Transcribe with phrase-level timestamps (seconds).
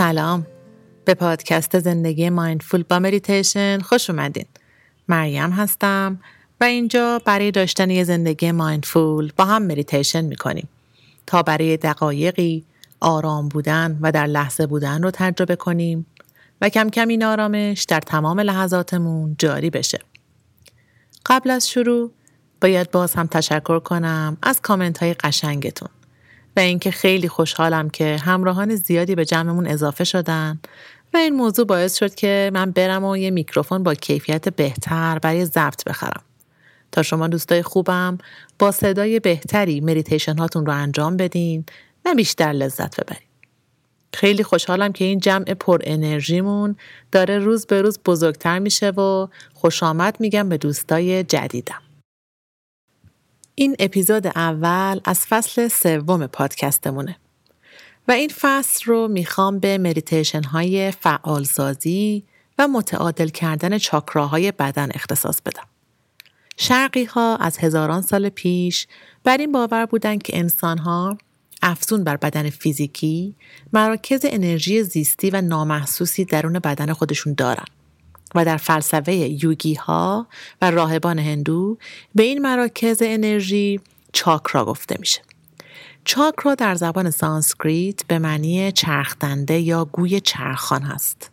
[0.00, 0.46] سلام.
[1.04, 4.46] به پادکست زندگی mindful با مدیتیشن خوش اومدین.
[5.08, 6.20] مریم هستم
[6.60, 10.68] و اینجا برای داشتن یه زندگی mindful با هم مدیتیشن می‌کنیم.
[11.26, 12.64] تا برای دقایقی
[13.00, 16.06] آرام بودن و در لحظه بودن رو تجربه کنیم
[16.60, 19.98] و کم کم این آرامش در تمام لحظاتمون جاری بشه.
[21.26, 22.10] قبل از شروع
[22.60, 25.88] باید باز هم تشکر کنم از کامنت های قشنگتون.
[26.56, 30.60] و اینکه خیلی خوشحالم که همراهان زیادی به جمعمون اضافه شدن.
[31.14, 35.44] و این موضوع باعث شد که من برم و یه میکروفون با کیفیت بهتر برای
[35.44, 36.22] ضبط بخرم.
[36.92, 38.18] تا شما دوستای خوبم
[38.58, 41.64] با صدای بهتری مدیتیشن هاتون رو انجام بدین
[42.04, 43.28] و بیشتر لذت ببرین.
[44.14, 46.76] خیلی خوشحالم که این جمع پر انرژیمون
[47.12, 51.82] داره روز به روز بزرگتر میشه و خوش آمد میگم به دوستای جدیدم.
[53.54, 57.16] این اپیزود اول از فصل سوم پادکستمونه
[58.08, 62.24] و این فصل رو می‌خوام به مدیتیشن های فعالسازی
[62.58, 65.66] و متعادل کردن چاکراهای بدن اختصاص بدم.
[66.56, 68.86] شرقی ها از هزاران سال پیش
[69.24, 71.18] بر این باور بودن که انسان ها
[71.62, 73.36] افزون بر بدن فیزیکی
[73.72, 77.64] مراکز انرژی زیستی و نامحسوسی درون بدن خودشون دارن.
[78.34, 80.26] و در فلسفه یوگی ها
[80.62, 81.78] و راهبان هندو
[82.14, 83.80] به این مراکز انرژی
[84.12, 85.22] چاکرا گفته میشه.
[86.04, 91.30] چاکرا در زبان سانسکریت به معنی چرخدنده یا گوی چرخان هست.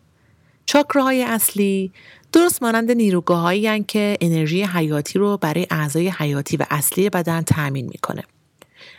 [0.66, 1.92] چاکراهای اصلی
[2.34, 8.24] درست مانند نیروگاهایی که انرژی حیاتی رو برای اعضای حیاتی و اصلی بدن تأمین می‌کنه.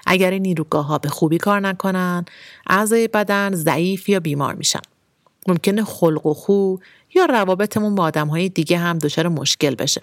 [0.06, 2.24] اگر این نیروگاه ها به خوبی کار نکنن،
[2.66, 4.80] اعضای بدن ضعیف یا بیمار میشن.
[5.46, 6.76] ممکنه خلق و خو
[7.14, 10.02] یا روابطمون با آدم های دیگه هم دچار مشکل بشه.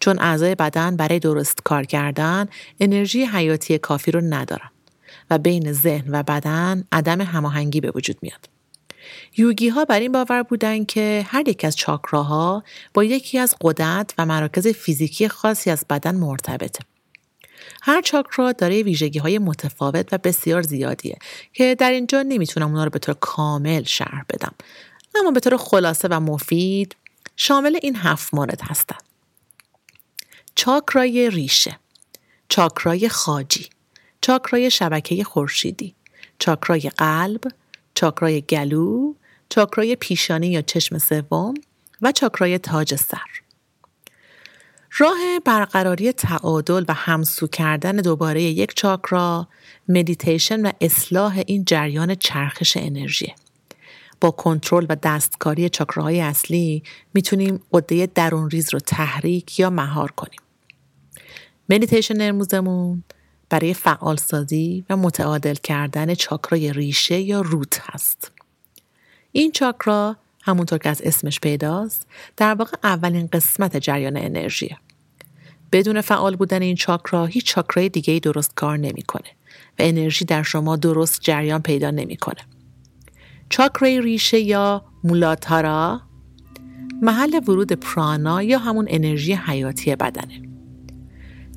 [0.00, 2.48] چون اعضای بدن برای درست کار کردن
[2.80, 4.70] انرژی حیاتی کافی رو ندارن
[5.30, 8.48] و بین ذهن و بدن عدم هماهنگی به وجود میاد.
[9.36, 14.14] یوگی ها بر این باور بودن که هر یک از چاکراها با یکی از قدرت
[14.18, 16.84] و مراکز فیزیکی خاصی از بدن مرتبطه.
[17.86, 21.18] هر چاکرا داره ویژگی های متفاوت و بسیار زیادیه
[21.52, 24.54] که در اینجا نمی‌تونم اونا رو به طور کامل شرح بدم
[25.14, 26.96] اما به طور خلاصه و مفید
[27.36, 29.02] شامل این هفت مورد هستند.
[30.54, 31.78] چاکرای ریشه
[32.48, 33.68] چاکرای خاجی
[34.20, 35.94] چاکرای شبکه خورشیدی
[36.38, 37.40] چاکرای قلب
[37.94, 39.14] چاکرای گلو
[39.48, 41.54] چاکرای پیشانی یا چشم سوم
[42.02, 43.43] و چاکرای تاج سر
[44.98, 49.48] راه برقراری تعادل و همسو کردن دوباره یک چاکرا
[49.88, 53.34] مدیتیشن و اصلاح این جریان چرخش انرژی
[54.20, 56.82] با کنترل و دستکاری چاکراهای اصلی
[57.14, 60.40] می‌تونیم غدد درون ریز رو تحریک یا مهار کنیم.
[61.68, 63.04] مدیتیشن امروزمون
[63.48, 68.32] برای فعال سازی و متعادل کردن چاکرای ریشه یا root هست.
[69.32, 72.06] این چاکرا همونطور که از اسمش پیداست
[72.36, 74.76] در واقع اولین قسمت جریان انرژیه.
[75.72, 79.28] بدون فعال بودن این چاکرا هیچ چاکرای دیگه ای درست کار نمی‌کنه
[79.68, 82.40] و انرژی در شما درست جریان پیدا نمی‌کنه.
[83.48, 86.00] چاکرای ریشه یا مولاتارا
[87.02, 90.42] محل ورود پرانا یا همون انرژی حیاتی بدنه.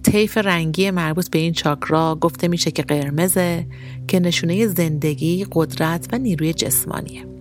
[0.03, 3.67] طیف رنگی مربوط به این چاکرا گفته میشه که قرمزه
[4.07, 7.36] که نشونه زندگی، قدرت و نیروی جسمانیه.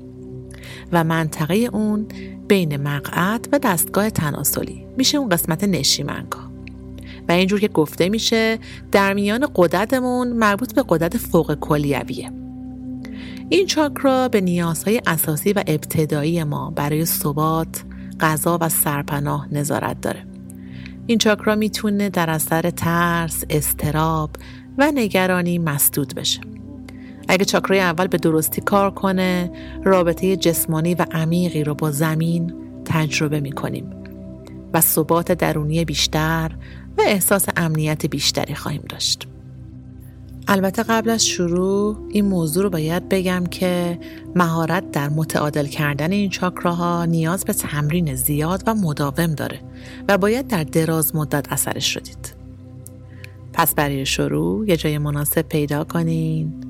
[0.93, 2.07] و منطقه اون
[2.49, 6.51] بین مقعد و دستگاه تناسلی میشه اون قسمت نشیمنگاه.
[7.29, 8.59] و اینجور که گفته میشه
[8.93, 12.33] در میان قدرتمون مربوط به قدرت فوق کلیویه.
[13.49, 17.85] این چاکرا به نیازهای اساسی و ابتدایی ما برای ثبات،
[18.21, 20.27] غذا و سرپناه نظارت داره.
[21.07, 24.31] این چاکرا می‌تونه در اثر ترس، استراب
[24.79, 26.41] و نگرانی مسدود بشه.
[27.29, 29.51] اگه چاکرای اول به درستی کار کنه،
[29.85, 33.91] رابطه جسمانی و عمیقی رو با زمین تجربه می‌کنیم
[34.75, 36.51] و ثبات درونی بیشتر
[36.99, 39.29] و احساس امنیت بیشتری خواهیم داشت.
[40.49, 43.99] البته قبل از شروع این موضوع رو باید بگم که
[44.35, 49.61] مهارت در متعادل کردن این چاکراها نیاز به تمرین زیاد و مداوم داره
[50.09, 52.35] و باید در دراز مدت اثرش شدید.
[53.53, 56.66] پس برای شروع یه جای مناسب پیدا کنین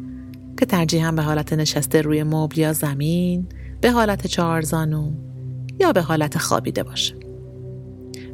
[0.56, 3.46] که ترجیحاً به حالت نشسته روی مبل یا زمین
[3.80, 5.10] به حالت چهارزانو
[5.80, 7.14] یا به حالت خوابیده باشه.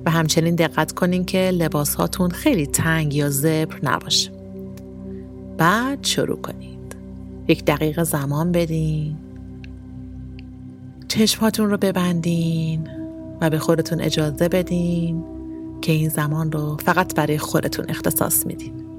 [0.06, 4.30] و همچنین دقت کنین که لباس هاتون خیلی تنگ یا زبر نباشه.
[5.58, 6.96] بعد شروع کنید
[7.48, 9.16] یک دقیقه زمان بدین
[11.08, 12.88] چشماتون رو ببندین
[13.40, 15.24] و به خودتون اجازه بدین
[15.80, 18.91] که این زمان رو فقط برای خودتون اختصاص میدین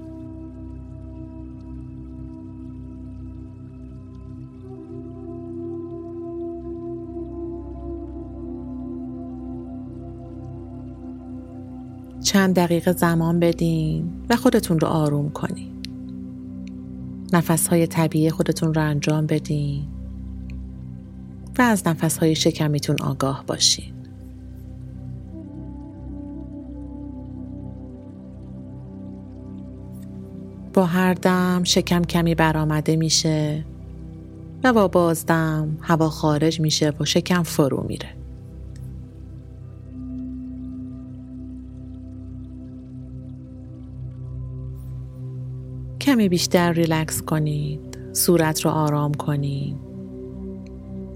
[12.34, 15.72] چند دقیقه زمان بدین و خودتون رو آروم کنین.
[17.34, 19.88] نفس های طبیعی خودتون رو انجام بدین
[21.60, 23.94] و از نفس های شکمیتون آگاه باشین.
[30.74, 33.66] با هر دم شکم کمی برآمده میشه
[34.64, 38.23] و با بازدم هوا خارج میشه و شکم فرو میره.
[46.14, 49.76] کمی بیشتر ریلکس کنید صورت رو آرام کنید.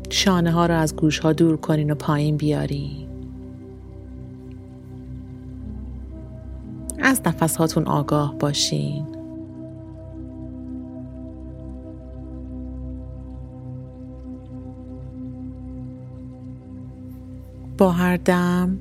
[0.10, 3.08] شانه ها رو از گوش ها دور کنین و پایین بیارین.
[7.00, 9.06] از نفس هاتون آگاه باشین.
[17.78, 18.80] با هر دم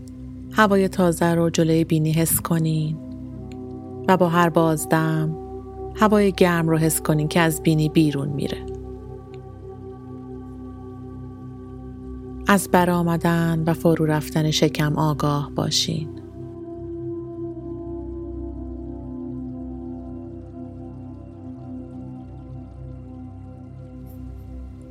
[0.52, 2.96] هوای تازه رو جلوی بینی حس کنین
[4.08, 5.45] و با هر بازدم
[5.96, 8.66] هوای گرم رو حس کنین که از بینی بیرون میره.
[12.48, 16.08] از برآمدن و فرو رفتن شکم آگاه باشین.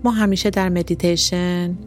[0.04, 1.78] ما همیشه در مدیتیشن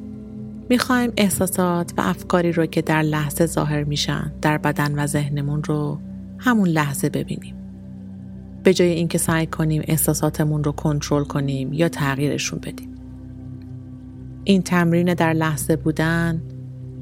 [0.70, 5.99] می‌خوایم احساسات و افکاری رو که در لحظه ظاهر میشن در بدن و ذهنمون رو
[6.38, 7.57] همون لحظه ببینیم.
[8.69, 12.94] به جای اینکه سعی کنیم احساساتمون رو کنترل کنیم یا تغییرشون بدیم.
[14.44, 16.43] این تمرین در لحظه بودن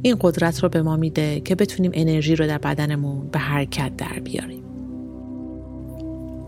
[0.02, 4.20] این قدرت رو به ما میده که بتونیم انرژی رو در بدنمون به حرکت در
[4.24, 4.62] بیاریم.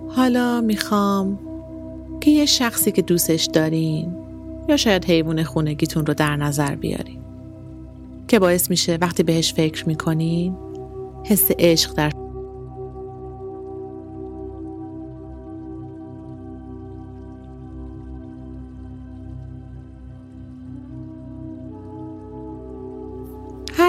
[0.08, 1.38] حالا می‌خوام
[2.20, 4.16] که یه شخصی که دوستش دارین
[4.68, 7.20] یا شاید حیوان خونگیتون رو در نظر بیارین
[8.28, 10.56] که باعث میشه وقتی بهش فکر می‌کنین
[11.24, 12.10] حس عشق در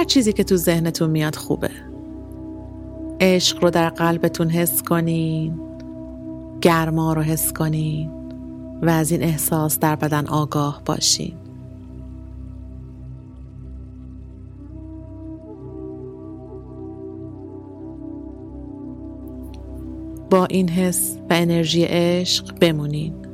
[0.10, 1.70] چیزی که تو ذهنتون میاد خوبه.
[3.22, 5.60] عشق رو در قلبتون حس کنین
[6.62, 8.12] گرما رو حس کنین
[8.82, 11.34] و از این احساس در بدن آگاه باشین.
[20.30, 23.29] با این حس و انرژی عشق بمونین.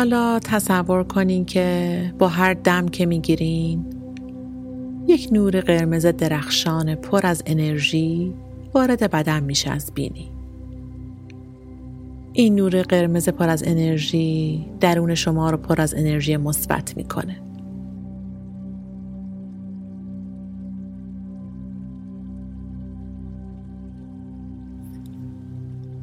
[0.00, 3.84] حالا تصور کنین که با هر دم که می‌گیرین
[5.06, 8.34] یک نور قرمز درخشان پر از انرژی
[8.74, 10.30] وارد بدن میشه از بینی.
[12.32, 17.36] این نور قرمز پر از انرژی درون شما رو پر از انرژی مثبت می‌کنه.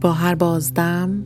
[0.01, 1.23] با هر بازدم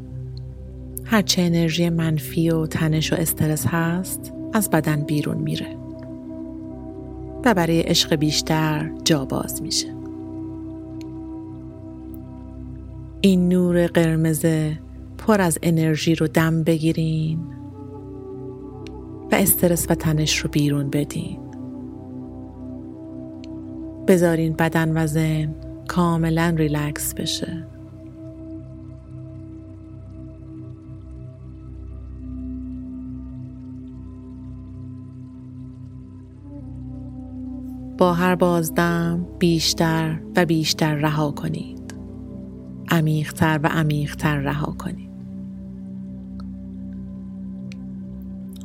[1.12, 5.78] هرچه انرژی منفی و تنش و استرس هست از بدن بیرون میره.
[7.46, 9.88] و برای عشق بیشتر جا باز میشه.
[13.22, 14.46] این نور قرمز
[15.18, 17.40] پر از انرژی رو دم بگیرین
[19.32, 21.40] و استرس و تنش رو بیرون بدین.
[24.08, 25.56] بذارین بدن و ذهن
[25.88, 27.68] کاملا ریلکس بشه.
[38.02, 41.94] با هر بازدم بیشتر و بیشتر رها کنید.
[42.90, 45.12] عمیقتر و عمیقتر رها کنید.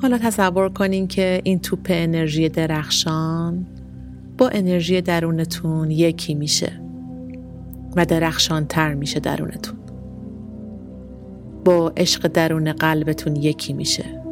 [0.02, 3.66] حالا تصور کنین که این توپ انرژی درخشان
[4.38, 6.80] با انرژی درونتون یکی میشه
[7.96, 9.78] و درخشان تر میشه درونتون.
[11.64, 14.25] با عشق درون قلبتون یکی میشه.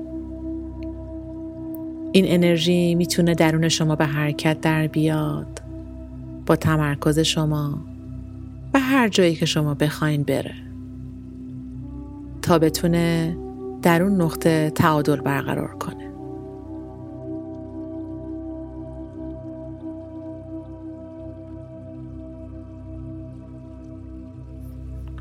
[2.14, 5.62] این انرژی می‌تونه درون شما به حرکت در بیاد.
[6.46, 7.84] با تمرکز شما
[8.74, 10.54] و هر جایی که شما بخواین بره.
[12.42, 13.36] تا بتونه
[13.82, 16.10] در اون نقطه تعادل برقرار کنه.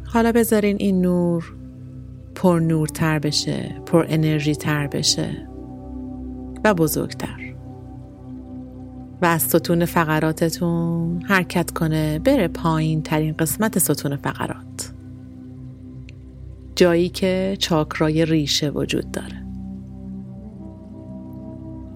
[0.06, 1.54] حالا بذارین این نور
[2.36, 5.53] پر نورتر بشه پر انرژی تر بشه.
[6.64, 7.54] و بزرگتر.
[9.22, 14.94] و از ستون فقراتتون حرکت کنه بره پایین ترین قسمت ستون فقرات.
[16.76, 19.44] جایی که چاکرای ریشه وجود داره.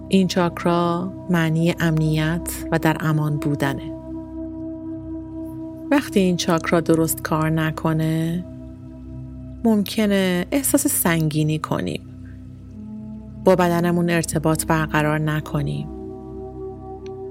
[0.10, 3.94] این چاکرا معنی امنیت و در امان بودنه.
[5.92, 8.46] وقتی این چاکرا درست کار نکنه
[9.64, 12.17] ممکنه احساس سنگینی کنیم.
[13.48, 15.88] با بدنمون ارتباط برقرار نکنیم.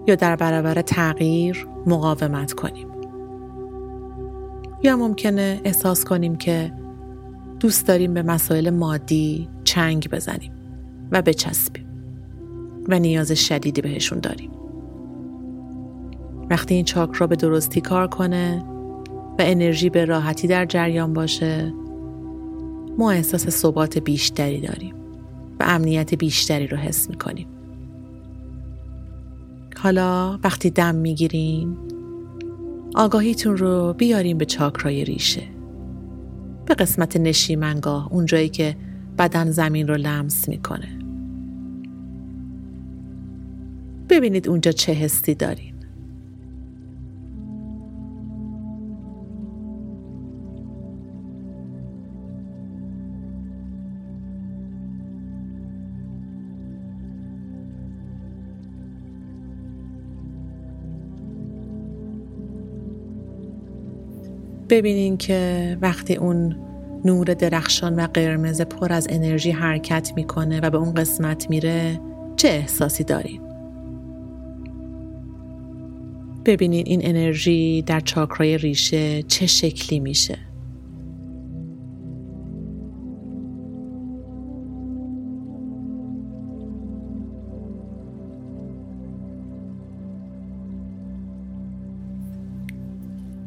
[0.06, 2.88] یا در برابر تغییر مقاومت کنیم.
[4.82, 6.72] یا ممکنه احساس کنیم که
[7.60, 10.52] دوست داریم به مسائل مادی چنگ بزنیم
[11.12, 11.86] و بچسبیم
[12.88, 14.50] و نیاز شدیدی بهشون داریم.
[16.50, 18.64] وقتی این چاکرا به درستی کار کنه
[19.10, 21.72] و انرژی به راحتی در جریان باشه
[22.98, 25.05] ما احساس ثبات بیشتری داریم.
[25.60, 27.46] و امنیت بیشتری رو حس می‌کنیم.
[29.76, 31.76] حالا وقتی دم می‌گیرین
[32.94, 35.42] آگاهیتون رو بیاریم به چاکرای ریشه.
[36.66, 38.76] به قسمت نشیمنگاه اونجایی که
[39.18, 40.88] بدن زمین رو لمس می‌کنه.
[44.08, 45.75] ببینید اونجا چه حسی دارین
[64.76, 66.56] ببینین که وقتی اون
[67.04, 72.00] نور درخشان و قرمز پر از انرژی حرکت می‌کنه و به اون قسمت میره
[72.36, 73.40] چه احساسی دارین؟
[76.44, 80.38] ببینین این انرژی در چاکرای ریشه چه شکلی میشه.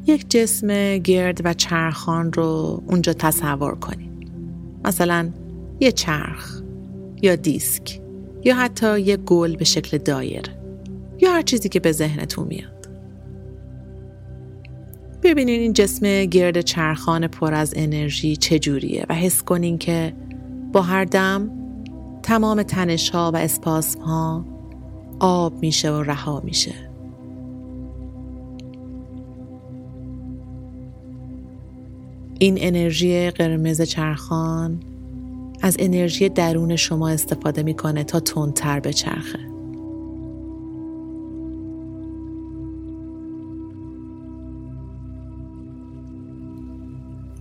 [0.09, 4.31] یک جسم گرد و چرخان رو اونجا تصور کنید.
[4.85, 5.29] مثلا
[5.79, 6.61] یه چرخ
[7.21, 7.99] یا دیسک
[8.43, 10.43] یا حتی یه گل به شکل دایر
[11.19, 12.89] یا هر چیزی که به ذهنتون میاد.
[15.23, 20.13] ببینین این جسم گرد چرخان پر از انرژی چجوریه و حس کنین که
[20.73, 21.51] با هر دم
[22.23, 24.45] تمام تنش ها و اسپاسم ها
[25.19, 26.88] آب میشه و رها میشه.
[32.39, 34.79] این انرژی قرمز چرخان
[35.61, 39.39] از انرژی درون شما استفاده می‌کنه تا تندتر بچرخه.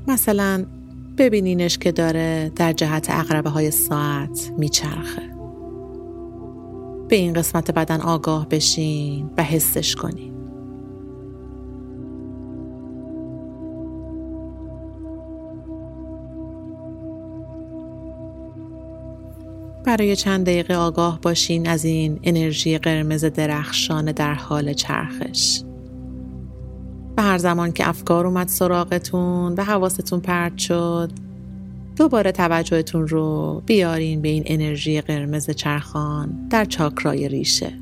[0.09, 0.67] مثلا
[1.19, 5.23] ببینینش که داره در جهت اقربه های ساعت میچرخه.
[7.09, 10.38] به این قسمت بدن آگاه بشین و حسش کنین.
[19.99, 25.63] برای چند دقیقه آگاه باشین از این انرژی قرمز درخشان در حال چرخش.
[27.17, 31.11] و هر زمان که افکار اومد سراغتون و حواستون پرت شد
[31.97, 37.73] دوباره توجهتون رو بیارین به این انرژی قرمز چرخان در چاکرای ریشه.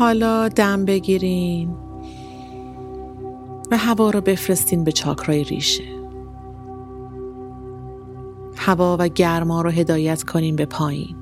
[0.00, 1.74] حالا دم بگیرین
[3.70, 5.84] و هوا رو بفرستین به چاکرای ریشه.
[8.56, 11.16] هوا و گرما رو هدایت کنین به پایین.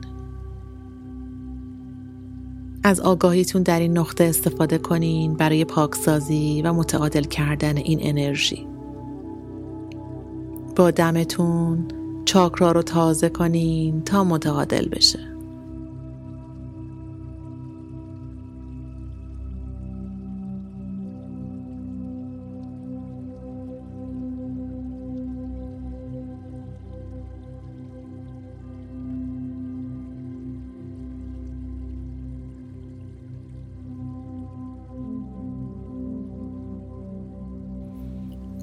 [2.82, 8.66] از آگاهیتون در این نقطه استفاده کنین برای پاکسازی و متعادل کردن این انرژی.
[10.76, 11.88] با دمتون
[12.24, 15.37] چاکرا رو تازه کنین تا متعادل بشه.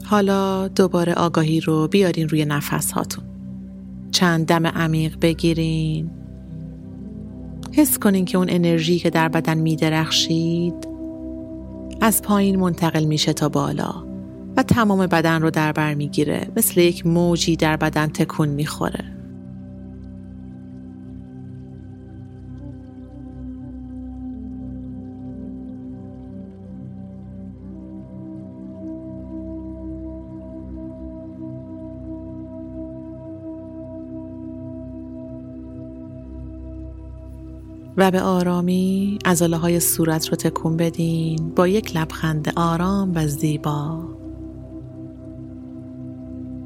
[0.06, 3.24] حالا دوباره آگاهی رو بیارین روی نفس هاتون.
[4.12, 6.12] چند دم عمیق بگیرین.
[7.72, 10.88] حس کنین که اون انرژی که در بدن می درخشید
[12.02, 14.06] از پایین منتقل میشه تا بالا
[14.58, 19.04] و تمام بدن رو در بر می‌گیره مثل یک موجی در بدن تکون می‌خوره
[37.98, 41.50] و به آرامی ازاله های صورت رو تکون بدین.
[41.56, 44.00] با یک لبخند آرام و زیبا.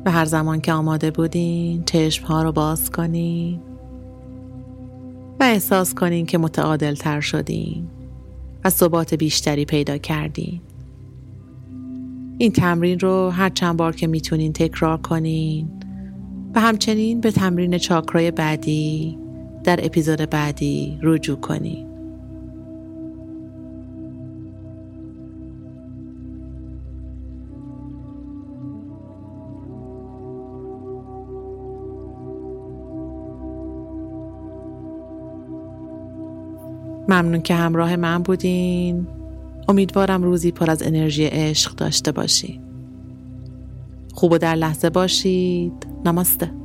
[0.06, 3.60] و هر زمان که آماده بودین چشم ها رو باز کنین
[5.40, 7.88] و احساس کنین که متعادل تر شدین
[8.66, 10.62] و ثبات بیشتری پیدا کردین.
[12.38, 15.70] این تمرین رو هر چند بار که می‌تونین تکرار کنین.
[16.56, 19.18] و همچنین به تمرین چاکرای بعدی
[19.64, 21.90] در اپیزود بعدی رجوع کنید.
[37.10, 39.08] ممنون که همراه من بودین.
[39.68, 42.62] امیدوارم روزی پر از انرژی عشق داشته باشید.
[44.14, 45.88] خوب و در لحظه باشید.
[46.06, 46.59] نماسته.